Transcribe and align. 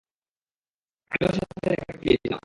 আমি 1.11 1.23
ওর 1.27 1.33
সাথে 1.33 1.55
দেখা 1.63 1.83
করতে 1.87 2.03
গিয়েছিলাম। 2.03 2.39